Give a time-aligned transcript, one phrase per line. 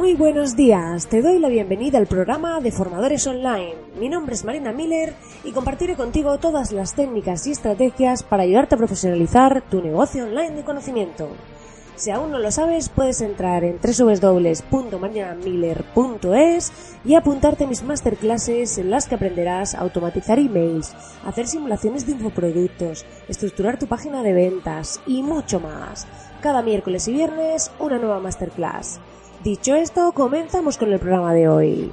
[0.00, 3.74] Muy buenos días, te doy la bienvenida al programa de Formadores Online.
[3.98, 5.12] Mi nombre es Marina Miller
[5.44, 10.52] y compartiré contigo todas las técnicas y estrategias para ayudarte a profesionalizar tu negocio online
[10.52, 11.28] de conocimiento.
[11.96, 16.72] Si aún no lo sabes, puedes entrar en www.marinamiller.es
[17.04, 20.94] y apuntarte a mis masterclasses en las que aprenderás a automatizar emails,
[21.26, 26.06] hacer simulaciones de infoproductos, estructurar tu página de ventas y mucho más.
[26.40, 28.98] Cada miércoles y viernes una nueva masterclass.
[29.44, 31.90] Dicho esto, comenzamos con el programa de hoy.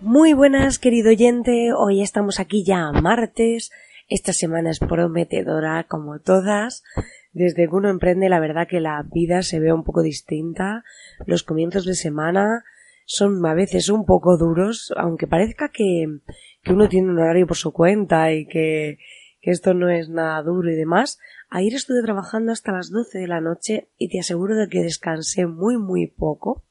[0.00, 1.74] Muy buenas, querido oyente.
[1.76, 3.70] Hoy estamos aquí ya martes.
[4.08, 6.82] Esta semana es prometedora como todas.
[7.34, 10.84] Desde que uno emprende, la verdad que la vida se ve un poco distinta.
[11.26, 12.64] Los comienzos de semana
[13.04, 16.06] son a veces un poco duros, aunque parezca que,
[16.62, 18.96] que uno tiene un horario por su cuenta y que,
[19.42, 21.18] que esto no es nada duro y demás.
[21.54, 25.44] Ayer estuve trabajando hasta las 12 de la noche y te aseguro de que descansé
[25.44, 26.64] muy muy poco.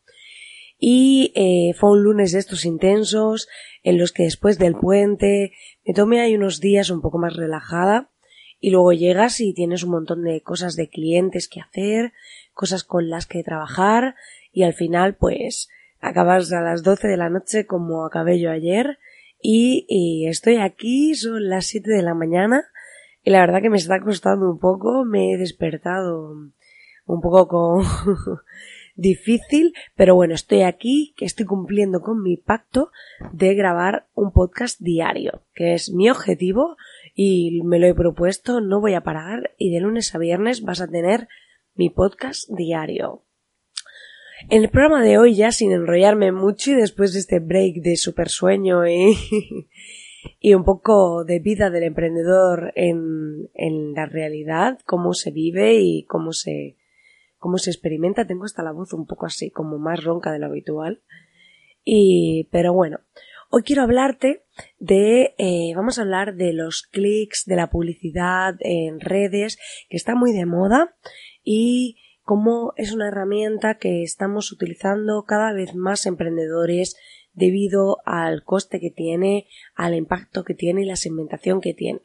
[0.80, 3.48] Y eh, fue un lunes de estos intensos
[3.84, 5.52] en los que después del puente
[5.86, 8.10] me tomé ahí unos días un poco más relajada
[8.60, 12.14] y luego llegas y tienes un montón de cosas de clientes que hacer,
[12.52, 14.16] cosas con las que trabajar
[14.52, 18.98] y al final pues acabas a las 12 de la noche como acabé yo ayer
[19.44, 22.64] y, estoy aquí, son las 7 de la mañana
[23.24, 26.36] y la verdad que me está costando un poco, me he despertado
[27.06, 27.84] un poco con
[28.96, 32.92] difícil, pero bueno, estoy aquí, que estoy cumpliendo con mi pacto
[33.34, 36.78] de grabar un podcast diario, que es mi objetivo
[37.16, 40.82] y me lo he propuesto, no voy a parar y de lunes a viernes vas
[40.82, 41.28] a tener
[41.76, 43.24] mi podcast diario.
[44.50, 47.96] En el programa de hoy ya sin enrollarme mucho y después de este break de
[47.96, 49.16] super sueño y,
[50.40, 56.06] y un poco de vida del emprendedor en, en la realidad, cómo se vive y
[56.06, 56.78] cómo se,
[57.38, 60.46] cómo se experimenta, tengo hasta la voz un poco así como más ronca de lo
[60.46, 61.02] habitual.
[61.84, 63.00] Y, pero bueno,
[63.50, 64.46] hoy quiero hablarte
[64.80, 69.58] de, eh, vamos a hablar de los clics, de la publicidad en redes,
[69.90, 70.96] que está muy de moda
[71.44, 76.96] y cómo es una herramienta que estamos utilizando cada vez más emprendedores
[77.34, 82.02] debido al coste que tiene, al impacto que tiene y la segmentación que tiene.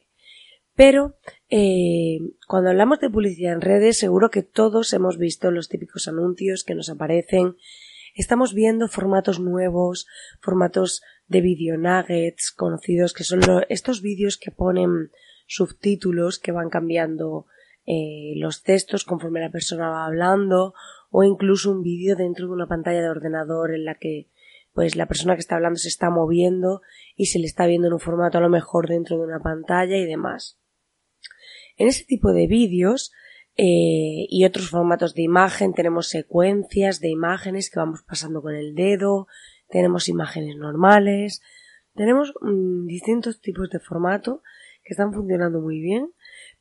[0.74, 1.16] Pero
[1.48, 6.64] eh, cuando hablamos de publicidad en redes, seguro que todos hemos visto los típicos anuncios
[6.64, 7.56] que nos aparecen.
[8.14, 10.06] Estamos viendo formatos nuevos,
[10.40, 15.10] formatos de video nuggets conocidos, que son estos vídeos que ponen
[15.46, 17.46] subtítulos que van cambiando
[17.86, 20.74] eh, los textos conforme la persona va hablando
[21.10, 24.26] o incluso un vídeo dentro de una pantalla de ordenador en la que
[24.76, 26.82] pues la persona que está hablando se está moviendo
[27.16, 29.96] y se le está viendo en un formato a lo mejor dentro de una pantalla
[29.96, 30.60] y demás.
[31.76, 33.10] En ese tipo de vídeos
[33.56, 38.74] eh, y otros formatos de imagen tenemos secuencias de imágenes que vamos pasando con el
[38.74, 39.26] dedo,
[39.68, 41.40] tenemos imágenes normales,
[41.94, 44.42] tenemos mm, distintos tipos de formato
[44.84, 46.12] que están funcionando muy bien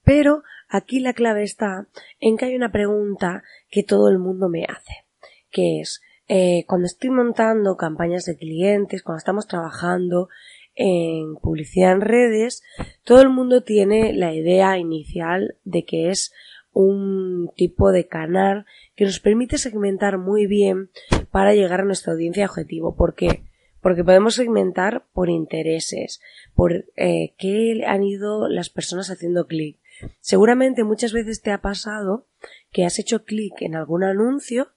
[0.06, 1.88] pero aquí la clave está
[2.20, 5.06] en que hay una pregunta que todo el mundo me hace,
[5.50, 10.30] que es eh, cuando estoy montando campañas de clientes, cuando estamos trabajando
[10.76, 12.64] en publicidad en redes,
[13.04, 16.34] todo el mundo tiene la idea inicial de que es
[16.74, 18.66] un tipo de canal
[18.96, 20.90] que nos permite segmentar muy bien
[21.32, 22.96] para llegar a nuestra audiencia objetivo.
[22.96, 23.44] ¿Por qué?
[23.80, 26.20] Porque podemos segmentar por intereses,
[26.54, 29.78] por eh, qué han ido las personas haciendo clic,
[30.20, 32.28] Seguramente muchas veces te ha pasado
[32.72, 34.70] que has hecho clic en algún anuncio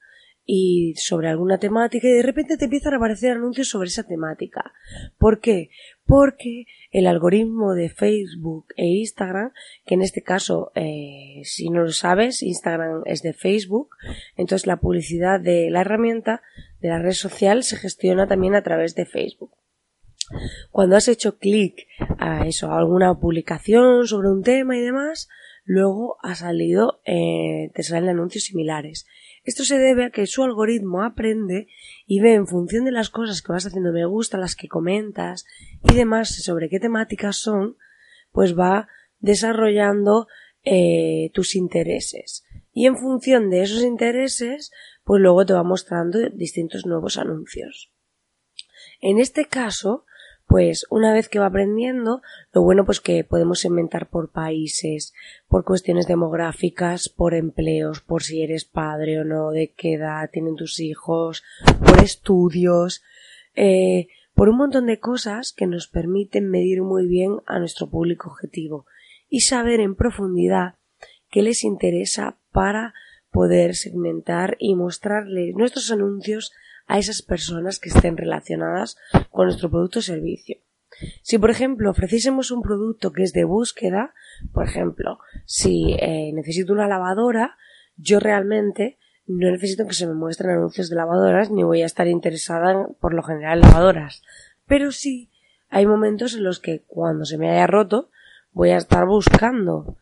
[0.50, 4.72] y sobre alguna temática y de repente te empiezan a aparecer anuncios sobre esa temática.
[5.18, 5.68] ¿Por qué?
[6.06, 9.52] Porque el algoritmo de Facebook e Instagram,
[9.84, 13.90] que en este caso, eh, si no lo sabes, Instagram es de Facebook,
[14.38, 16.40] entonces la publicidad de la herramienta
[16.80, 19.52] de la red social se gestiona también a través de Facebook.
[20.70, 25.28] Cuando has hecho clic a eso, a alguna publicación sobre un tema y demás,
[25.68, 29.06] luego ha salido, eh, te salen anuncios similares.
[29.44, 31.68] Esto se debe a que su algoritmo aprende
[32.06, 35.44] y ve en función de las cosas que vas haciendo me gusta, las que comentas
[35.82, 37.76] y demás sobre qué temáticas son,
[38.32, 38.88] pues va
[39.18, 40.26] desarrollando
[40.64, 42.46] eh, tus intereses.
[42.72, 44.70] Y en función de esos intereses,
[45.04, 47.92] pues luego te va mostrando distintos nuevos anuncios.
[49.02, 50.06] En este caso,
[50.48, 52.22] pues una vez que va aprendiendo,
[52.54, 55.12] lo bueno pues que podemos inventar por países,
[55.46, 60.56] por cuestiones demográficas, por empleos, por si eres padre o no, de qué edad tienen
[60.56, 61.44] tus hijos,
[61.84, 63.02] por estudios,
[63.56, 68.30] eh, por un montón de cosas que nos permiten medir muy bien a nuestro público
[68.30, 68.86] objetivo
[69.28, 70.76] y saber en profundidad
[71.30, 72.94] qué les interesa para
[73.30, 76.52] poder segmentar y mostrarles nuestros anuncios
[76.88, 78.96] a esas personas que estén relacionadas
[79.30, 80.58] con nuestro producto o servicio.
[81.22, 84.14] Si, por ejemplo, ofreciésemos un producto que es de búsqueda,
[84.52, 87.56] por ejemplo, si eh, necesito una lavadora,
[87.96, 92.08] yo realmente no necesito que se me muestren anuncios de lavadoras ni voy a estar
[92.08, 94.22] interesada por lo general en lavadoras.
[94.66, 95.30] Pero sí,
[95.68, 98.10] hay momentos en los que cuando se me haya roto
[98.52, 99.98] voy a estar buscando.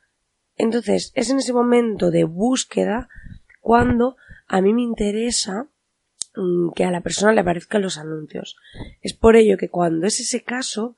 [0.56, 3.08] Entonces, es en ese momento de búsqueda
[3.60, 4.16] cuando
[4.46, 5.66] a mí me interesa
[6.74, 8.56] que a la persona le aparezcan los anuncios.
[9.00, 10.96] Es por ello que cuando es ese caso,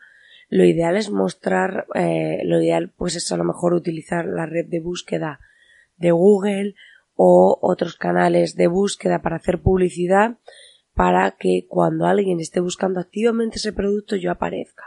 [0.49, 4.67] lo ideal es mostrar, eh, lo ideal pues es a lo mejor utilizar la red
[4.67, 5.41] de búsqueda
[5.97, 6.75] de Google
[7.15, 10.39] o otros canales de búsqueda para hacer publicidad
[10.95, 14.85] para que cuando alguien esté buscando activamente ese producto yo aparezca.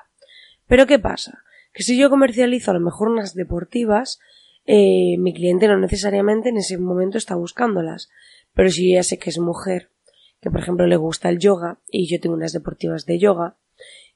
[0.68, 1.44] Pero ¿qué pasa?
[1.74, 4.20] Que si yo comercializo a lo mejor unas deportivas,
[4.66, 8.10] eh, mi cliente no necesariamente en ese momento está buscándolas.
[8.54, 9.91] Pero si yo ya sé que es mujer
[10.42, 13.56] que por ejemplo le gusta el yoga y yo tengo unas deportivas de yoga,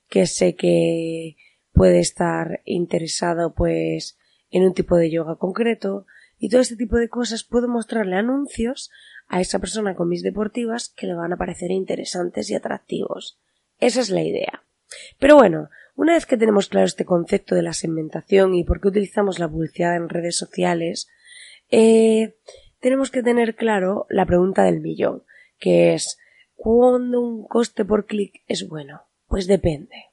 [0.10, 1.38] que sé que
[1.72, 4.18] puede estar interesado pues
[4.50, 6.06] en un tipo de yoga concreto
[6.40, 8.92] y todo este tipo de cosas puedo mostrarle anuncios
[9.28, 13.40] a esa persona con mis deportivas que le van a parecer interesantes y atractivos.
[13.80, 14.64] Esa es la idea.
[15.20, 18.90] Pero bueno, una vez que tenemos claro este concepto de la segmentación y por qué
[18.90, 21.08] utilizamos la publicidad en redes sociales,
[21.72, 22.36] eh,
[22.80, 25.24] tenemos que tener claro la pregunta del millón
[25.60, 26.18] que es
[26.56, 29.04] ¿cuándo un coste por clic es bueno?
[29.28, 30.06] Pues depende.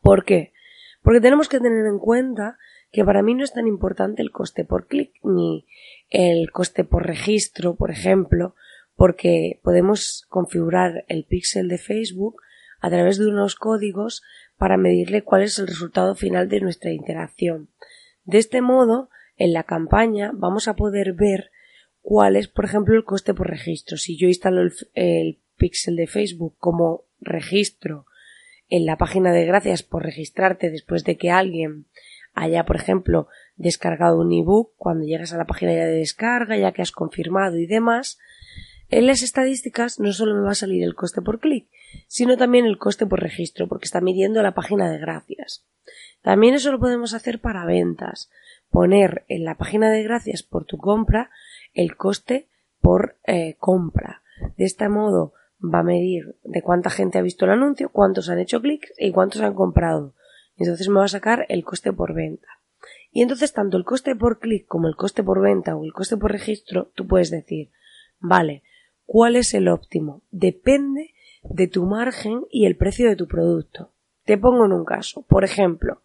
[0.00, 0.52] ¿Por qué?
[1.02, 2.58] Porque tenemos que tener en cuenta
[2.90, 5.66] que para mí no es tan importante el coste por clic ni
[6.10, 8.54] el coste por registro, por ejemplo,
[8.94, 12.40] porque podemos configurar el pixel de Facebook
[12.80, 14.22] a través de unos códigos
[14.56, 17.70] para medirle cuál es el resultado final de nuestra interacción.
[18.24, 21.50] De este modo, en la campaña vamos a poder ver
[22.04, 23.96] cuál es, por ejemplo, el coste por registro.
[23.96, 24.60] Si yo instalo
[24.92, 28.06] el, pixel de Facebook como registro
[28.68, 31.86] en la página de gracias por registrarte después de que alguien
[32.34, 36.72] haya, por ejemplo, descargado un ebook, cuando llegas a la página ya de descarga, ya
[36.72, 38.18] que has confirmado y demás,
[38.90, 41.68] en las estadísticas no solo me va a salir el coste por clic,
[42.06, 45.64] sino también el coste por registro, porque está midiendo la página de gracias.
[46.20, 48.28] También eso lo podemos hacer para ventas,
[48.68, 51.30] poner en la página de gracias por tu compra
[51.74, 52.48] el coste
[52.80, 54.22] por eh, compra.
[54.56, 55.32] De este modo
[55.62, 59.12] va a medir de cuánta gente ha visto el anuncio, cuántos han hecho clics y
[59.12, 60.14] cuántos han comprado.
[60.56, 62.48] Entonces me va a sacar el coste por venta.
[63.10, 66.16] Y entonces tanto el coste por clic como el coste por venta o el coste
[66.16, 67.70] por registro, tú puedes decir,
[68.18, 68.62] vale,
[69.06, 70.22] ¿cuál es el óptimo?
[70.30, 73.92] Depende de tu margen y el precio de tu producto.
[74.24, 75.22] Te pongo en un caso.
[75.22, 76.02] Por ejemplo,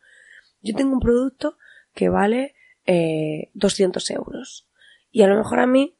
[0.61, 1.57] yo tengo un producto
[1.93, 2.53] que vale
[2.85, 4.68] eh, 200 euros.
[5.11, 5.95] Y a lo mejor a mí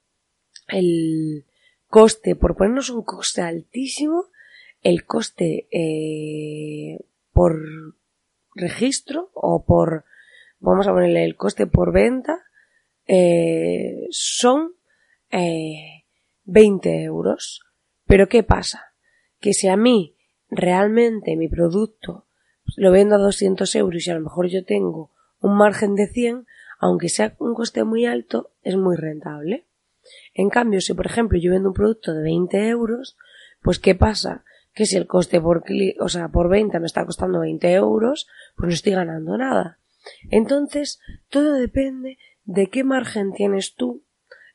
[0.68, 1.46] el
[1.88, 4.26] coste, por ponernos un coste altísimo,
[4.82, 7.00] el coste eh,
[7.34, 7.60] por
[8.56, 10.06] registro o por,
[10.60, 12.44] vamos a ponerle el coste por venta,
[13.08, 14.74] eh, son
[15.32, 16.04] eh,
[16.46, 17.62] 20 euros.
[18.06, 18.94] Pero ¿qué pasa?
[19.40, 20.16] Que si a mí
[20.50, 22.26] realmente mi producto
[22.76, 26.46] lo vendo a 200 euros y a lo mejor yo tengo un margen de 100,
[26.80, 29.68] aunque sea un coste muy alto, es muy rentable.
[30.34, 33.18] En cambio, si por ejemplo yo vendo un producto de 20 euros,
[33.62, 34.44] pues ¿qué pasa?
[34.74, 35.64] Que si el coste por
[36.00, 39.80] o sea, por venta me está costando 20 euros, pues no estoy ganando nada.
[40.32, 44.04] Entonces, todo depende de qué margen tienes tú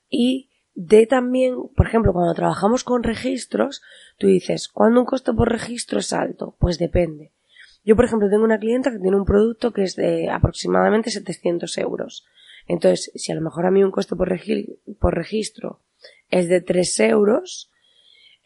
[0.09, 3.83] y de también, por ejemplo, cuando trabajamos con registros,
[4.19, 6.57] tú dices, ¿cuándo un coste por registro es alto?
[6.59, 7.34] Pues depende.
[7.85, 11.77] Yo, por ejemplo, tengo una clienta que tiene un producto que es de aproximadamente 700
[11.79, 12.25] euros.
[12.67, 14.29] Entonces, si a lo mejor a mí un coste por,
[14.99, 15.81] por registro
[16.31, 17.71] es de 3 euros,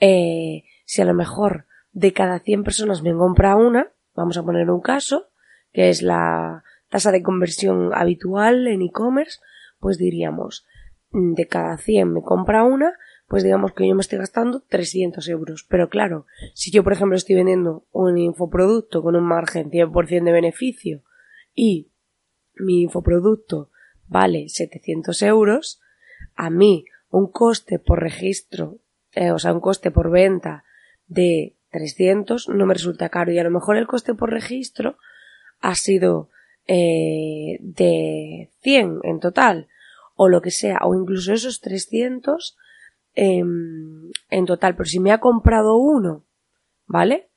[0.01, 4.71] eh, si a lo mejor de cada 100 personas me compra una, vamos a poner
[4.71, 5.29] un caso,
[5.73, 9.39] que es la tasa de conversión habitual en e-commerce,
[9.79, 10.67] pues diríamos,
[11.11, 12.95] de cada 100 me compra una,
[13.29, 15.65] pues digamos que yo me estoy gastando 300 euros.
[15.69, 20.33] Pero claro, si yo por ejemplo estoy vendiendo un infoproducto con un margen 100% de
[20.33, 21.03] beneficio
[21.55, 21.89] y
[22.55, 23.71] mi infoproducto
[24.07, 25.81] vale 700 euros,
[26.35, 28.79] a mí un coste por registro,
[29.13, 30.65] eh, o sea, un coste por venta
[31.07, 34.97] de 300 no me resulta caro y a lo mejor el coste por registro
[35.61, 36.31] ha sido
[36.67, 39.69] eh, de 100 en total
[40.17, 42.57] o lo que sea o incluso esos 300
[43.15, 46.25] em, en total pero si me ha comprado uno
[46.87, 47.31] ¿vale?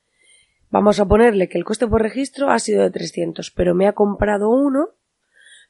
[0.69, 3.93] vamos a ponerle que el coste por registro ha sido de 300 pero me ha
[3.93, 4.89] comprado uno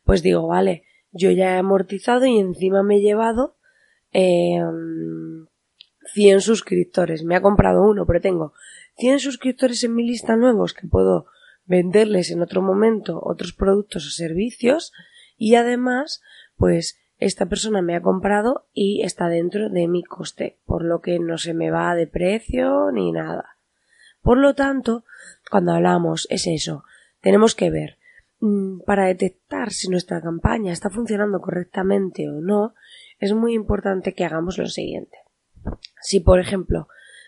[0.03, 3.57] pues digo vale yo ya he amortizado y encima me he llevado
[4.13, 4.59] eh,
[6.13, 7.23] 100 suscriptores.
[7.23, 8.53] Me ha comprado uno, pero tengo
[8.97, 11.25] 100 suscriptores en mi lista nuevos que puedo
[11.65, 14.91] venderles en otro momento otros productos o servicios
[15.37, 16.21] y además,
[16.57, 21.19] pues esta persona me ha comprado y está dentro de mi coste, por lo que
[21.19, 23.57] no se me va de precio ni nada.
[24.23, 25.05] Por lo tanto,
[25.49, 26.83] cuando hablamos es eso,
[27.21, 27.99] tenemos que ver
[28.39, 32.73] mm, para detectar si nuestra campaña está funcionando correctamente o no,
[33.19, 35.17] es muy importante que hagamos lo siguiente.
[36.01, 36.87] Si, por ejemplo,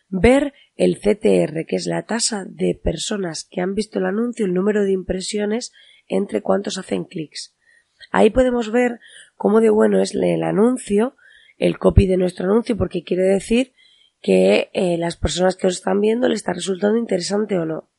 [0.10, 4.56] ver el CTR, que es la tasa de personas que han visto el anuncio, el
[4.56, 5.72] número de impresiones
[6.08, 7.56] entre cuántos hacen clics.
[8.12, 9.00] Ahí podemos ver
[9.44, 11.18] cómo de bueno es el anuncio,
[11.58, 13.74] el copy de nuestro anuncio, porque quiere decir
[14.22, 17.90] que eh, las personas que lo están viendo le está resultando interesante o no.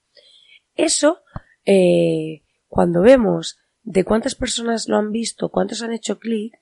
[0.74, 1.18] Eso,
[1.66, 6.54] eh, cuando vemos de cuántas personas lo han visto, cuántos han hecho clic,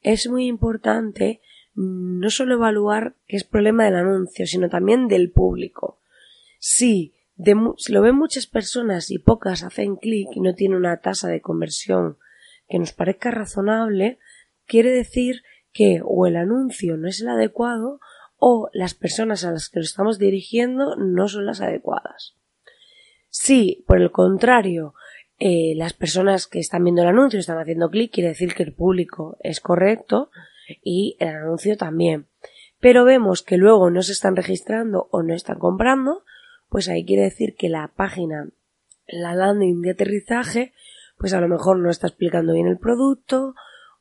[0.00, 1.42] es muy importante
[1.74, 6.00] no solo evaluar que es problema del anuncio, sino también del público.
[6.58, 7.12] Si,
[7.76, 11.42] si lo ven muchas personas y pocas hacen clic y no tiene una tasa de
[11.42, 12.16] conversión
[12.70, 14.18] que nos parezca razonable,
[14.70, 18.00] quiere decir que o el anuncio no es el adecuado
[18.38, 22.36] o las personas a las que lo estamos dirigiendo no son las adecuadas.
[23.28, 24.94] Si, por el contrario,
[25.38, 28.72] eh, las personas que están viendo el anuncio están haciendo clic, quiere decir que el
[28.72, 30.30] público es correcto,
[30.82, 32.26] y el anuncio también.
[32.78, 36.24] Pero vemos que luego no se están registrando o no están comprando,
[36.68, 38.48] pues ahí quiere decir que la página,
[39.06, 40.72] la landing de aterrizaje,
[41.18, 43.54] pues a lo mejor no está explicando bien el producto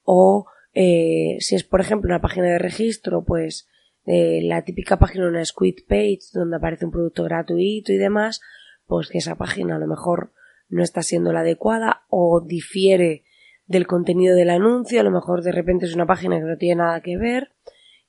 [0.03, 3.67] o eh, si es por ejemplo una página de registro, pues
[4.05, 8.41] eh, la típica página, una squid page donde aparece un producto gratuito y demás,
[8.87, 10.31] pues que esa página a lo mejor
[10.67, 13.23] no está siendo la adecuada o difiere
[13.65, 16.81] del contenido del anuncio, a lo mejor de repente es una página que no tiene
[16.81, 17.51] nada que ver,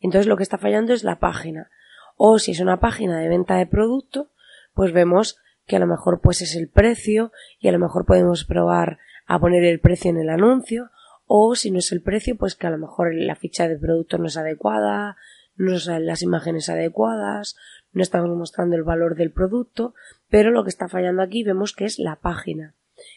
[0.01, 1.71] entonces lo que está fallando es la página.
[2.17, 4.31] O si es una página de venta de producto,
[4.75, 8.45] pues vemos que a lo mejor pues es el precio y a lo mejor podemos
[8.45, 10.91] probar a poner el precio en el anuncio
[11.33, 14.19] o si no es el precio pues que a lo mejor la ficha de producto
[14.19, 15.17] no es adecuada,
[15.55, 17.55] no salen las imágenes adecuadas,
[17.93, 19.95] no estamos mostrando el valor del producto,
[20.29, 22.75] pero lo que está fallando aquí vemos que es la página.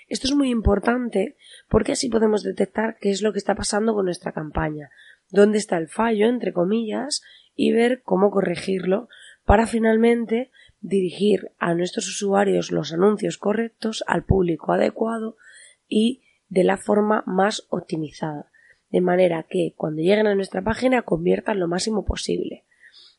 [0.09, 1.37] Esto es muy importante
[1.69, 4.91] porque así podemos detectar qué es lo que está pasando con nuestra campaña,
[5.31, 7.23] dónde está el fallo, entre comillas,
[7.55, 9.09] y ver cómo corregirlo
[9.43, 10.51] para finalmente
[10.81, 15.35] dirigir a nuestros usuarios los anuncios correctos al público adecuado
[15.87, 16.21] y
[16.53, 18.51] de la forma más optimizada,
[18.91, 22.63] de manera que cuando lleguen a nuestra página conviertan lo máximo posible.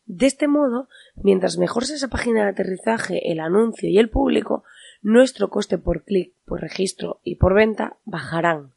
[0.06, 4.62] De este modo, mientras mejor sea esa página de aterrizaje, el anuncio y el público,
[5.02, 8.72] nuestro coste por clic, por registro y por venta bajarán,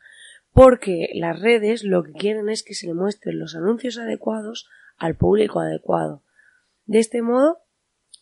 [0.53, 5.15] porque las redes lo que quieren es que se le muestren los anuncios adecuados al
[5.15, 6.23] público adecuado.
[6.87, 7.59] De este modo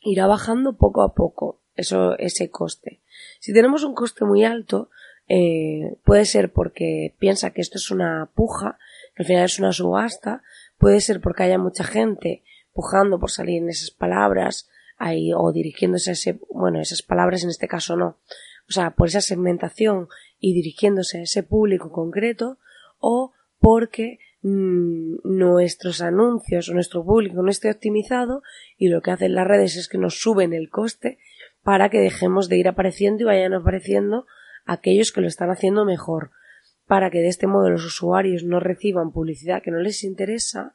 [0.01, 3.01] irá bajando poco a poco eso, ese coste.
[3.39, 4.89] Si tenemos un coste muy alto,
[5.27, 8.77] eh, puede ser porque piensa que esto es una puja,
[9.15, 10.44] que al final es una subasta,
[10.77, 16.12] puede ser porque haya mucha gente pujando por salir en esas palabras, ahí, o dirigiéndose
[16.12, 18.17] a ese, bueno, esas palabras en este caso no,
[18.67, 20.08] o sea, por esa segmentación
[20.39, 22.58] y dirigiéndose a ese público concreto,
[23.00, 28.41] o porque mm, nuestros anuncios o nuestro público no esté optimizado
[28.77, 31.17] y lo que hacen las redes es que nos suben el coste
[31.63, 34.27] para que dejemos de ir apareciendo y vayan apareciendo
[34.66, 36.32] aquellos que lo están haciendo mejor,
[36.86, 40.74] para que de este modo los usuarios no reciban publicidad que no les interesa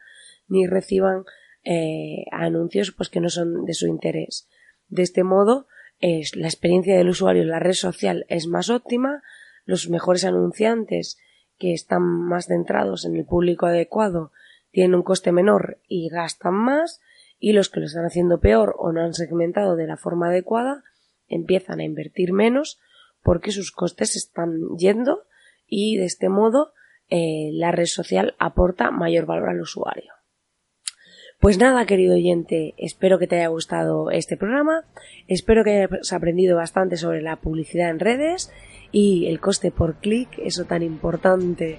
[0.48, 1.24] ni reciban
[1.64, 4.48] eh, anuncios pues que no son de su interés.
[4.88, 5.66] De este modo,
[6.00, 9.22] es, la experiencia del usuario en la red social es más óptima,
[9.64, 11.18] los mejores anunciantes
[11.58, 14.32] que están más centrados en el público adecuado
[14.72, 17.00] tienen un coste menor y gastan más,
[17.38, 20.84] y los que lo están haciendo peor o no han segmentado de la forma adecuada
[21.28, 22.80] empiezan a invertir menos
[23.22, 25.24] porque sus costes están yendo
[25.66, 26.72] y de este modo
[27.08, 30.12] eh, la red social aporta mayor valor al usuario.
[31.40, 34.84] Pues nada, querido oyente, espero que te haya gustado este programa,
[35.26, 38.52] espero que hayas aprendido bastante sobre la publicidad en redes
[38.92, 41.78] y el coste por clic, eso tan importante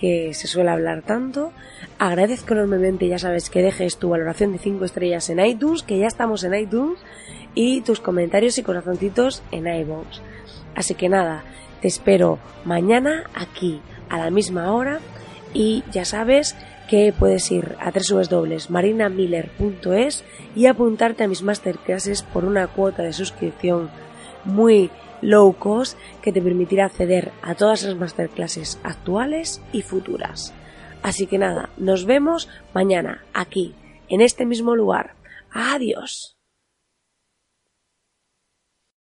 [0.00, 1.52] que se suele hablar tanto.
[1.98, 6.08] Agradezco enormemente, ya sabes, que dejes tu valoración de 5 estrellas en iTunes, que ya
[6.08, 6.98] estamos en iTunes,
[7.54, 10.20] y tus comentarios y corazoncitos en iVoox.
[10.74, 11.44] Así que nada,
[11.80, 15.00] te espero mañana aquí a la misma hora
[15.54, 16.54] y ya sabes
[16.88, 23.90] que puedes ir a www.marinamiller.es y apuntarte a mis masterclasses por una cuota de suscripción
[24.44, 24.90] muy
[25.22, 30.52] low cost que te permitirá acceder a todas las masterclasses actuales y futuras.
[31.02, 33.74] Así que nada, nos vemos mañana aquí,
[34.08, 35.14] en este mismo lugar.
[35.50, 36.36] Adiós.